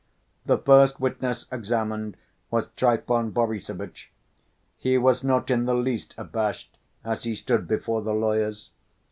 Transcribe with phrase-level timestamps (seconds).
[0.47, 2.17] The first witness examined
[2.49, 4.11] was Trifon Borissovitch.
[4.75, 8.71] He was not in the least abashed as he stood before the lawyers.